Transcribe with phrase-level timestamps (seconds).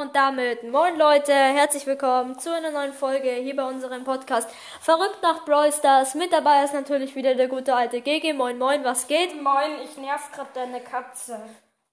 [0.00, 4.48] Und damit, moin Leute, herzlich willkommen zu einer neuen Folge hier bei unserem Podcast
[4.80, 6.14] Verrückt nach Brawl Stars.
[6.14, 8.32] Mit dabei ist natürlich wieder der gute alte GG.
[8.32, 9.42] Moin Moin, was geht?
[9.42, 11.40] Moin, ich nerv grad deine Katze.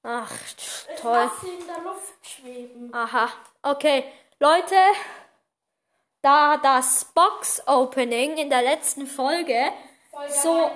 [0.03, 1.13] Ach, Ich toll.
[1.13, 2.93] lass sie in der Luft schweben.
[2.93, 3.27] Aha,
[3.63, 4.03] okay.
[4.39, 4.75] Leute,
[6.21, 10.69] da das Box-Opening in der letzten Folge der so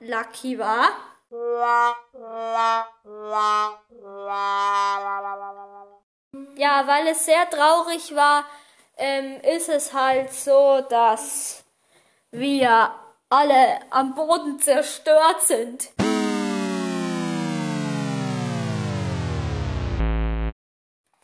[0.00, 0.88] unlucky war,
[6.60, 8.44] ja, weil es sehr traurig war,
[8.98, 11.64] ähm, ist es halt so, dass
[12.30, 12.94] wir
[13.30, 15.90] alle am Boden zerstört sind.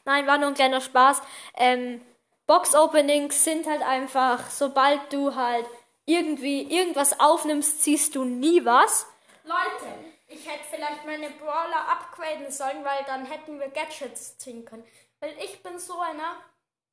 [0.05, 1.21] Nein, war nur ein kleiner Spaß.
[1.57, 2.01] Ähm,
[2.47, 5.67] Box-Openings sind halt einfach, sobald du halt
[6.07, 9.07] irgendwie irgendwas aufnimmst, ziehst du nie was.
[9.45, 9.93] Leute,
[10.29, 14.85] ich hätte vielleicht meine Brawler upgraden sollen, weil dann hätten wir Gadgets ziehen können.
[15.21, 16.37] Weil ich bin so einer,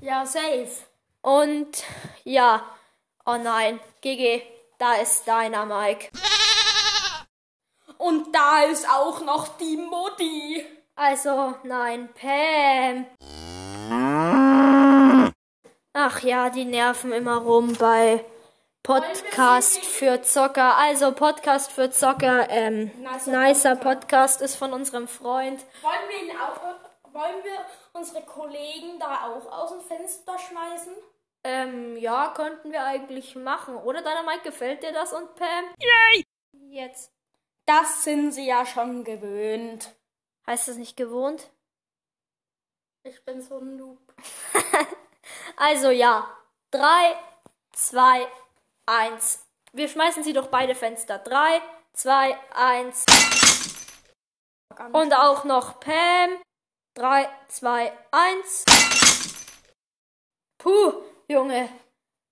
[0.01, 0.87] Ja, safe.
[1.27, 1.83] Und
[2.23, 2.63] ja,
[3.25, 4.43] oh nein, GG,
[4.79, 6.11] da ist deiner Mike.
[7.99, 10.65] Und da ist auch noch die Mutti.
[10.95, 13.07] Also, nein, Pam.
[15.95, 18.25] Ach ja, die nerven immer rum bei
[18.85, 20.77] Podcast für Zocker.
[20.77, 25.65] Also, Podcast für Zocker, ähm, Nicer nicer Podcast ist von unserem Freund.
[25.83, 30.93] Wollen wir ihn auch, wollen wir unsere Kollegen da auch aus dem Fenster schmeißen?
[31.49, 33.77] Ähm, ja, könnten wir eigentlich machen.
[33.77, 35.65] Oder deiner Mike, gefällt dir das und Pam?
[35.79, 36.25] Yay!
[36.71, 37.13] Jetzt.
[37.67, 39.95] Das sind sie ja schon gewöhnt.
[40.49, 41.49] Heißt das nicht gewohnt?
[43.05, 44.01] Ich bin so ein Noob.
[45.57, 46.29] Also ja.
[46.73, 47.17] Drei,
[47.73, 48.27] zwei,
[48.85, 49.47] eins.
[49.73, 51.19] Wir schmeißen sie durch beide Fenster.
[51.19, 53.07] Drei, zwei, eins.
[54.93, 56.43] Und auch noch Pam.
[56.95, 58.65] Drei, zwei, eins.
[60.59, 61.69] Puh, Junge.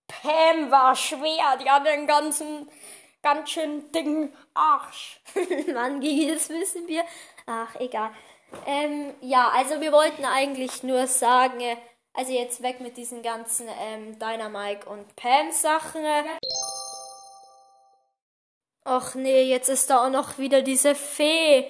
[0.07, 2.71] Pam war schwer, die hat den ganzen,
[3.23, 5.21] ganz schön dicken Arsch.
[5.75, 7.05] Mann, Gigi, das wissen wir.
[7.47, 8.11] Ach, egal.
[8.67, 11.77] Ähm, ja, also wir wollten eigentlich nur sagen, äh,
[12.13, 16.05] also jetzt weg mit diesen ganzen ähm, Dynamike und Pam Sachen.
[16.05, 16.23] äh.
[18.87, 21.67] Och nee, jetzt ist da auch noch wieder diese Fee.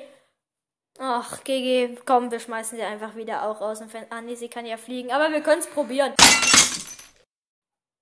[0.99, 4.15] Ach, Gigi, komm, wir schmeißen sie einfach wieder auch aus dem Fenster.
[4.15, 6.13] Ah, nee, sie kann ja fliegen, aber wir können es probieren.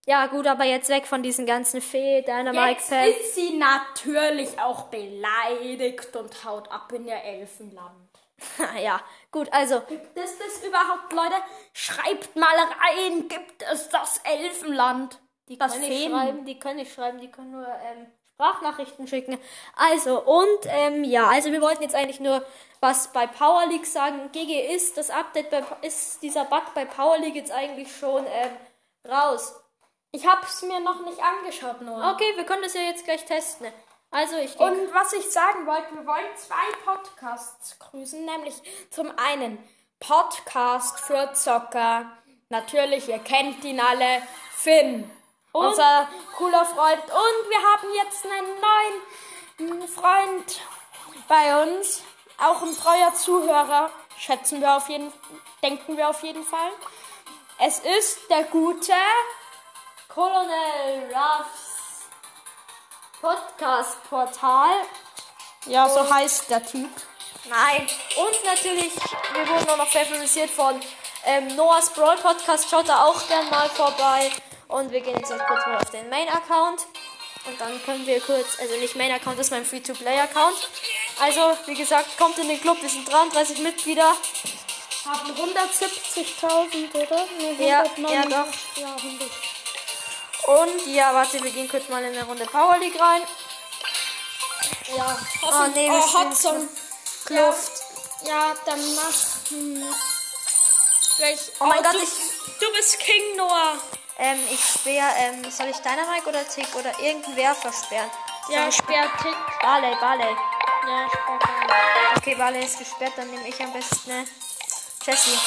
[0.07, 3.05] Ja, gut, aber jetzt weg von diesen ganzen Fee, Dynamike, Jetzt Pam.
[3.09, 8.09] ist sie natürlich auch beleidigt und haut ab in ihr Elfenland.
[8.83, 11.37] ja, gut, also Gibt es das überhaupt, Leute?
[11.73, 15.21] Schreibt mal rein, gibt es das Elfenland?
[15.49, 19.07] Die das können nicht Feen- schreiben, die können nicht schreiben, die können nur ähm, Sprachnachrichten
[19.07, 19.39] schicken.
[19.77, 22.45] Also, und ähm, ja, also wir wollten jetzt eigentlich nur
[22.81, 24.31] was bei Power League sagen.
[24.33, 28.51] GG ist das Update bei ist dieser Bug bei Power League jetzt eigentlich schon ähm,
[29.09, 29.55] raus.
[30.13, 31.97] Ich hab's mir noch nicht angeschaut, nur.
[32.13, 33.73] Okay, wir können das ja jetzt gleich testen.
[34.11, 34.67] Also ich gehe.
[34.67, 38.55] Und was ich sagen wollte, wir wollen zwei Podcasts grüßen, nämlich
[38.91, 39.59] zum einen
[40.01, 42.13] Podcast für Zocker.
[42.51, 44.23] Natürlich, ihr kennt ihn alle,
[44.55, 45.11] Finn.
[45.53, 47.03] unser cooler Freund.
[47.05, 50.61] Und wir haben jetzt einen neuen Freund
[51.27, 52.03] bei uns.
[52.39, 53.91] Auch ein treuer Zuhörer.
[54.19, 55.11] Schätzen wir auf jeden
[55.63, 56.71] denken wir auf jeden Fall.
[57.59, 58.93] Es ist der gute
[60.15, 62.03] Colonel Ruffs
[63.21, 64.71] Podcast Portal.
[65.67, 66.91] Ja, so heißt der Typ.
[67.49, 67.89] Nein.
[68.17, 68.93] Und natürlich,
[69.33, 70.81] wir wurden auch noch favorisiert von
[71.25, 72.69] ähm, Noahs Brawl Podcast.
[72.71, 74.31] Schaut da auch gern mal vorbei.
[74.69, 76.87] Und wir gehen jetzt noch kurz mal auf den Main-Account.
[77.47, 80.69] Und dann können wir kurz, also nicht Main-Account, das ist mein Free-to-Play-Account.
[81.21, 82.81] Also, wie gesagt, kommt in den Club.
[82.83, 84.13] Wir sind 33 Mitglieder.
[85.05, 87.25] Haben 170.000, oder?
[87.39, 88.13] Nee, Ja, 109.
[88.13, 88.53] ja, doch.
[88.77, 89.31] Ja, 100.
[90.47, 93.23] Und ja, warte, wir gehen kurz mal in eine Runde Power League rein.
[94.97, 96.69] Ja, Oh nee, wir oh, spielen Hudson.
[97.25, 97.73] Kluft.
[98.25, 99.51] Ja, dann mach.
[99.51, 99.95] Hm,
[101.61, 103.79] Oh mein Gott, du, ich- du bist King Noah.
[104.19, 108.11] Ähm, ich sperr, ähm, soll ich Dynamite oder Tick oder irgendeinen Werfer sperren?
[108.49, 109.37] Ja, sperr Tick.
[109.63, 110.37] Barley, Barley.
[110.87, 112.17] Ja, sperr Barley.
[112.19, 114.27] Okay, Barley ist gesperrt, dann nehme ich am besten ne?
[115.05, 115.39] Jessie.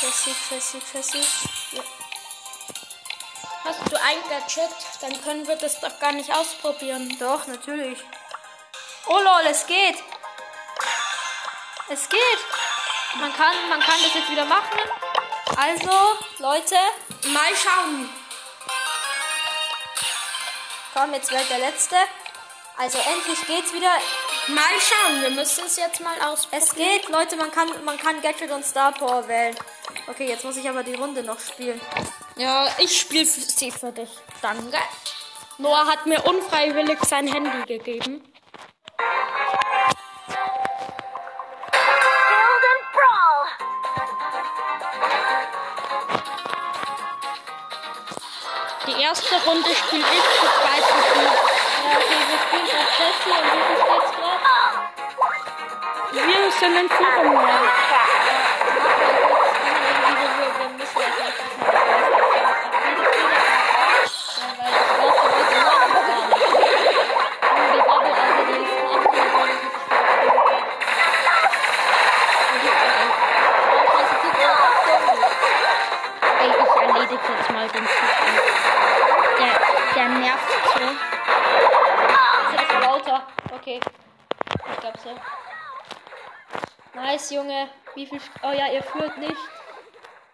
[0.00, 1.26] Jessie, Jessie, Jessie.
[1.72, 1.82] Ja.
[3.68, 4.70] Hast du ein Gadget?
[5.02, 7.14] Dann können wir das doch gar nicht ausprobieren.
[7.20, 7.98] Doch, natürlich.
[9.06, 9.96] Oh lol, es geht.
[11.90, 12.38] Es geht.
[13.20, 14.78] Man kann, man kann das jetzt wieder machen.
[15.54, 15.90] Also,
[16.38, 16.76] Leute,
[17.26, 18.08] Mal schauen.
[20.94, 21.96] komm, jetzt wird der letzte.
[22.78, 23.92] Also endlich geht's wieder.
[24.46, 25.20] Mal schauen.
[25.20, 26.62] Wir müssen es jetzt mal ausprobieren.
[26.62, 29.54] Es geht, Leute, man kann, man kann Gadget und Star Power wählen.
[30.06, 31.78] Okay, jetzt muss ich aber die Runde noch spielen.
[32.38, 34.10] Ja, ich spiele sie für dich.
[34.40, 34.78] Danke.
[35.58, 38.22] Noah hat mir unfreiwillig sein Handy gegeben.
[48.86, 51.20] Die erste Runde spiele ich, die zweite du.
[51.20, 51.32] Ja,
[51.96, 54.78] okay, wir spielen auf Jessie und wie viel steht's gerade?
[56.12, 57.34] Wir sind in Führung.
[57.34, 57.88] Ja.
[77.14, 78.34] Ich erledige jetzt mal den Typen.
[79.38, 81.18] Der, der nervt so.
[82.80, 83.26] lauter.
[83.54, 83.80] Okay.
[84.72, 85.10] Ich glaube so.
[86.94, 87.68] Nice, Junge.
[87.94, 88.20] Wie viel.
[88.20, 89.36] St oh ja, ihr führt nicht.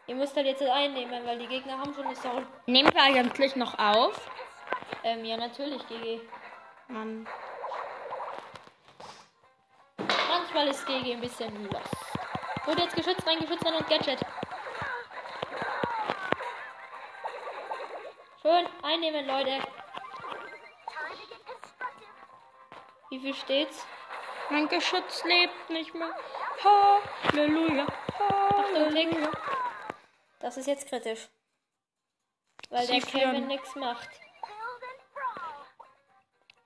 [0.06, 2.47] Ihr müsst halt jetzt einnehmen, weil die Gegner haben schon eine Soul.
[2.67, 4.31] Nehmen wir eigentlich noch auf?
[5.03, 6.20] Ähm, ja, natürlich, GG.
[6.88, 7.27] Mann.
[10.29, 11.97] Manchmal ist GG ein bisschen lost.
[12.67, 14.20] Gut, jetzt Geschütz rein, Geschütz rein und Gadget.
[18.46, 19.58] Schön, einnehmen, Leute.
[23.08, 23.87] Wie viel steht's?
[24.50, 26.14] Mein Geschütz lebt nicht mehr.
[26.62, 27.87] Halleluja.
[28.19, 29.31] Halleluja.
[30.41, 31.31] Das ist jetzt kritisch.
[32.69, 34.11] Weil Sie der Kevin nichts macht.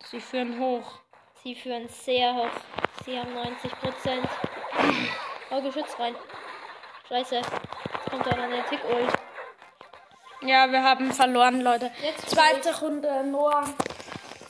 [0.03, 0.99] Sie führen hoch.
[1.45, 2.61] Sie führen sehr hoch.
[3.05, 4.29] Sie haben 90 Prozent.
[5.51, 6.17] Oh, Geschütz rein.
[7.09, 7.37] Scheiße.
[7.37, 9.28] Jetzt kommt da noch eine Tick-Ult.
[10.43, 11.91] Ja, wir haben verloren, Leute.
[12.03, 13.65] Jetzt Zweite Runde, Noah.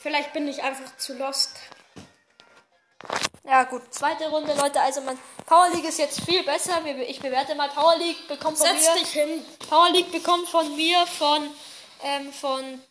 [0.01, 1.57] Vielleicht bin ich einfach zu lost.
[3.43, 3.81] Ja, gut.
[3.93, 4.79] Zweite Runde, Leute.
[4.79, 6.79] Also, man, Power League ist jetzt viel besser.
[7.07, 8.27] Ich bewerte mal Power League.
[8.27, 8.99] Bekommt von Setz mir.
[9.01, 9.45] dich hin.
[9.67, 11.49] Power League bekommt von mir von,
[12.03, 12.81] ähm, von,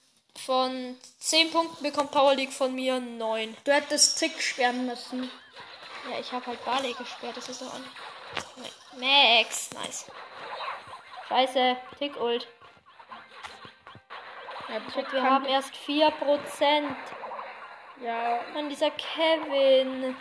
[0.45, 3.57] von 10 Punkten bekommt Power League von mir 9.
[3.63, 5.31] Du hättest Tick sperren müssen.
[6.11, 7.37] Ja, ich habe halt Barley gesperrt.
[7.37, 7.85] Das ist doch an.
[8.99, 9.71] Max.
[9.73, 10.07] Nice.
[11.29, 11.77] Scheiße.
[11.99, 12.49] Tick-Ult.
[14.69, 16.13] Ja, Tick Wir haben erst 4%.
[18.03, 20.15] ja, Mann, dieser Kevin.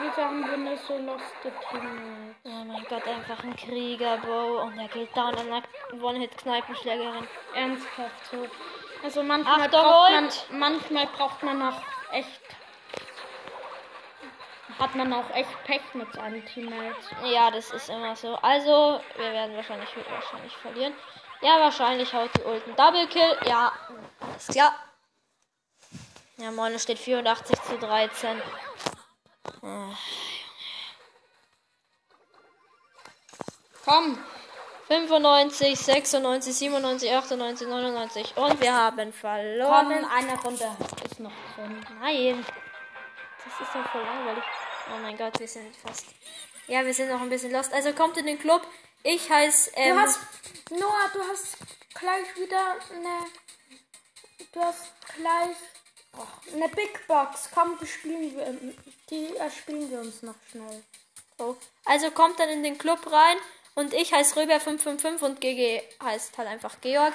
[0.00, 2.36] wieso haben wir nur so loste Teammates?
[2.44, 4.62] Oh mein Gott, einfach ein Krieger, Bro.
[4.62, 5.62] Und er geht down an einer
[6.02, 7.26] One-Hit-Kneipenschlägerin.
[7.54, 8.46] Ernsthaft so.
[9.04, 10.46] Also manchmal Achtung, braucht man, Ult.
[10.50, 11.80] manchmal braucht man auch
[12.12, 12.40] echt,
[14.78, 17.10] hat man auch echt Pech mit seinen Teammates.
[17.24, 18.36] Ja, das ist immer so.
[18.42, 20.94] Also, wir werden wahrscheinlich, wahrscheinlich verlieren.
[21.46, 23.38] Ja, wahrscheinlich haut die Ulten Double Kill.
[23.46, 23.70] Ja,
[24.20, 24.74] alles klar.
[26.38, 28.42] Ja, moin, es steht 84 zu 13.
[33.84, 34.18] Komm,
[34.88, 38.36] 95, 96, 97, 98, 99.
[38.36, 40.04] Und wir haben komm in verloren.
[40.04, 40.76] einer Runde.
[41.04, 41.86] Ist noch drin.
[42.00, 42.44] Nein.
[43.44, 44.42] Das ist doch voll langweilig.
[44.92, 46.06] Oh mein Gott, wir sind fast.
[46.68, 47.72] Ja, wir sind noch ein bisschen lost.
[47.72, 48.66] Also kommt in den Club.
[49.02, 49.70] Ich heiße.
[49.74, 50.20] Ähm, Du hast,
[50.70, 51.58] Noah, du hast
[51.94, 53.26] gleich wieder eine,
[54.52, 55.56] du hast gleich
[56.18, 57.50] oh, eine Big Box.
[57.54, 58.74] Komm, die spielen wir,
[59.10, 60.82] die erspielen wir uns noch schnell.
[61.38, 61.54] Oh.
[61.84, 63.36] Also kommt dann in den Club rein
[63.76, 67.14] und ich heiße Röber555 und GG heißt halt einfach Georg.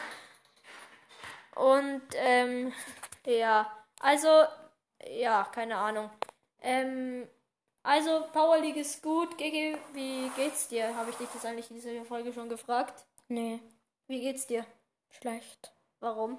[1.55, 2.73] Und ähm,
[3.25, 4.45] ja, also
[5.09, 6.09] ja, keine Ahnung.
[6.61, 7.27] Ähm,
[7.83, 9.37] also Power League ist gut.
[9.37, 10.95] GG, wie geht's dir?
[10.95, 13.05] Habe ich dich das eigentlich in dieser Folge schon gefragt?
[13.27, 13.59] Nee,
[14.07, 14.65] Wie geht's dir?
[15.09, 16.37] schlecht, Warum?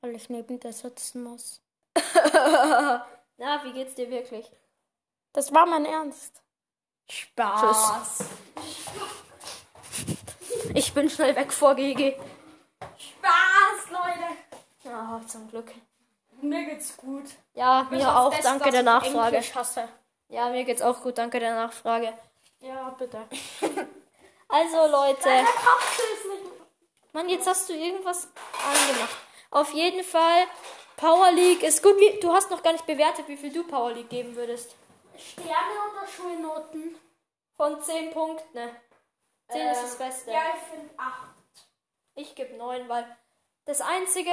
[0.00, 1.60] weil ich neben dir sitzen muss.
[3.38, 4.50] Na, wie geht's dir wirklich?
[5.32, 6.42] Das war mein Ernst.
[7.08, 8.24] Spaß.
[10.74, 12.16] Ich bin schnell weg vor GG.
[12.80, 14.28] Spaß, Leute.
[14.84, 15.72] Ja, zum Glück.
[16.42, 17.24] Mir geht's gut.
[17.54, 18.30] Ja, mir auch.
[18.32, 19.36] das, danke der ich Nachfrage.
[19.36, 19.88] Englisch hasse.
[20.28, 21.18] Ja, mir geht's auch gut.
[21.18, 22.12] Danke der Nachfrage.
[22.60, 23.26] Ja, bitte.
[24.48, 25.28] Also, Leute.
[27.12, 28.28] Mann, jetzt hast du irgendwas
[28.64, 29.16] angemacht.
[29.50, 30.44] Auf jeden Fall,
[30.96, 31.98] Power League ist gut.
[31.98, 34.76] Wie, du hast noch gar nicht bewertet, wie viel du Power League geben würdest.
[35.18, 35.50] Sterne
[35.90, 36.94] oder Schulnoten?
[37.56, 38.56] Von 10 Punkten.
[38.56, 38.70] Ne?
[39.50, 40.30] 10 ist das Ähm, Beste.
[40.30, 41.12] Ja, ich finde 8.
[42.14, 43.16] Ich gebe 9, weil
[43.64, 44.30] das Einzige,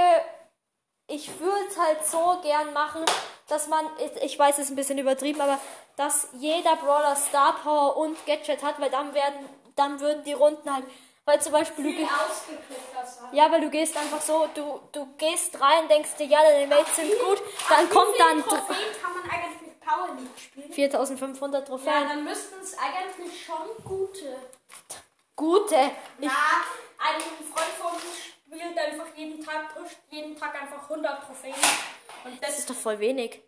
[1.07, 3.03] ich würde es halt so gern machen,
[3.47, 5.59] dass man, ich- ich weiß, es ist ein bisschen übertrieben, aber
[5.95, 10.73] dass jeder Brawler Star Power und Gadget hat, weil dann werden, dann würden die Runden
[10.73, 10.85] halt,
[11.25, 13.33] weil zum Beispiel du, das hat.
[13.33, 16.95] ja, weil du gehst einfach so, du, du gehst rein, denkst dir, ja, deine Mates
[16.95, 20.71] sind gut, dann kommt dann Trophäen kann man eigentlich mit Power League spielen?
[20.73, 22.07] 4500 Ja, Trophäen.
[22.09, 24.35] dann müssten es eigentlich schon gute.
[25.35, 25.91] Gute.
[26.19, 26.31] Ich, Ja,
[26.99, 27.21] ein
[27.53, 28.03] Freund von uns
[28.45, 31.55] spielt einfach jeden Tag, pusht jeden Tag einfach 100 Trophäen.
[32.25, 33.41] Und das das ist doch voll wenig.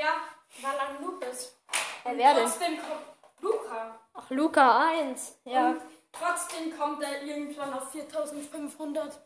[0.00, 0.14] ja,
[0.62, 1.56] weil er ein Noob ist.
[2.04, 2.44] Und wer denn?
[2.44, 4.00] Trotzdem kommt Luca.
[4.14, 5.38] Ach, Luca 1.
[5.44, 5.70] Ja.
[5.70, 5.80] Und
[6.12, 9.20] trotzdem kommt er irgendwann auf 4500.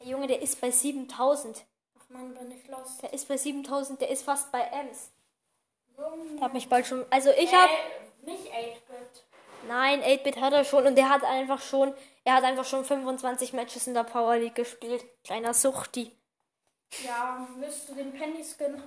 [0.00, 1.64] Der Junge, der ist bei 7000.
[1.98, 2.98] Ach man, bin ich los.
[3.02, 5.10] Der ist bei 7000, der ist fast bei Ems.
[5.96, 7.04] Der hat mich bald schon.
[7.10, 7.72] Also ich habe.
[7.72, 9.24] Äh, nicht 8-Bit.
[9.66, 11.94] Nein, 8-Bit hat er schon und der hat einfach schon.
[12.24, 15.04] Er hat einfach schon 25 Matches in der Power League gespielt.
[15.24, 16.12] Kleiner Suchti.
[17.04, 18.82] Ja, willst du den Penny Skin?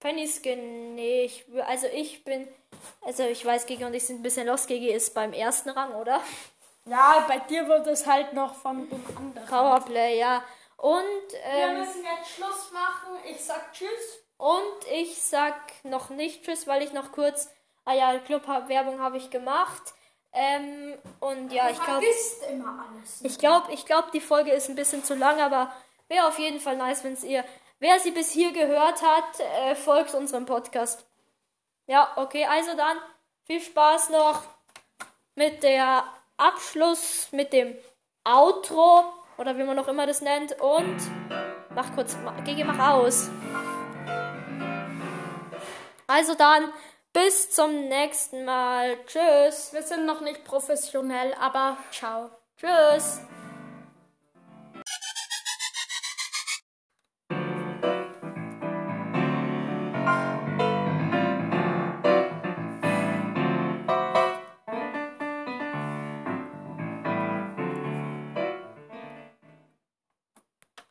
[0.00, 2.46] Penny Skin, nee, ich, also ich bin.
[3.02, 4.66] Also ich weiß, Gigi und ich sind ein bisschen los.
[4.66, 6.20] Gigi ist beim ersten Rang, oder?
[6.84, 9.48] Ja, bei dir wird es halt noch von dem anderen.
[9.48, 10.44] Powerplay, ja.
[10.76, 13.18] Und, Wir ähm, müssen jetzt Schluss machen.
[13.28, 13.88] Ich sag Tschüss.
[14.36, 17.48] und ich sag noch nicht Tschüss, weil ich noch kurz.
[17.84, 19.94] Ah ja, Club-Werbung habe ich gemacht.
[20.32, 22.04] Ähm, und ja, ich glaube.
[22.06, 23.22] Alles.
[23.22, 25.72] Ich glaube, ich glaub, die Folge ist ein bisschen zu lang, aber
[26.08, 27.44] wäre auf jeden Fall nice, wenn es ihr,
[27.78, 31.06] wer sie bis hier gehört hat, äh, folgt unserem Podcast.
[31.86, 32.98] Ja, okay, also dann
[33.44, 34.42] viel Spaß noch
[35.34, 36.04] mit der
[36.36, 37.76] Abschluss, mit dem
[38.24, 39.04] Outro
[39.38, 40.96] oder wie man noch immer das nennt und
[41.74, 43.30] mach kurz, Gigi, mach aus.
[46.06, 46.72] Also dann,
[47.12, 48.98] bis zum nächsten Mal.
[49.06, 49.72] Tschüss.
[49.72, 52.30] Wir sind noch nicht professionell, aber ciao.
[52.58, 53.20] Tschüss.